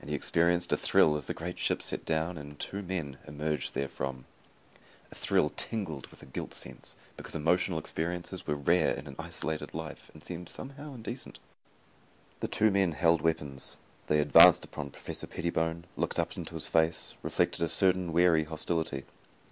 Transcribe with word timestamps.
And 0.00 0.10
he 0.10 0.16
experienced 0.16 0.72
a 0.72 0.76
thrill 0.76 1.16
as 1.16 1.26
the 1.26 1.32
great 1.32 1.60
ship 1.60 1.80
set 1.80 2.04
down 2.04 2.36
and 2.38 2.58
two 2.58 2.82
men 2.82 3.18
emerged 3.24 3.72
therefrom. 3.72 4.24
A 5.12 5.14
thrill 5.14 5.50
tinged 5.56 6.08
with 6.08 6.20
a 6.22 6.26
guilt 6.26 6.52
sense, 6.52 6.96
because 7.16 7.36
emotional 7.36 7.78
experiences 7.78 8.48
were 8.48 8.56
rare 8.56 8.92
in 8.94 9.06
an 9.06 9.14
isolated 9.16 9.72
life 9.72 10.10
and 10.12 10.24
seemed 10.24 10.48
somehow 10.48 10.92
indecent. 10.92 11.38
The 12.40 12.48
two 12.48 12.72
men 12.72 12.90
held 12.94 13.22
weapons. 13.22 13.76
They 14.08 14.18
advanced 14.18 14.64
upon 14.64 14.90
Professor 14.90 15.28
Pettibone, 15.28 15.84
looked 15.96 16.18
up 16.18 16.36
into 16.36 16.54
his 16.54 16.66
face, 16.66 17.14
reflected 17.22 17.62
a 17.62 17.68
certain 17.68 18.12
wary 18.12 18.42
hostility. 18.42 19.04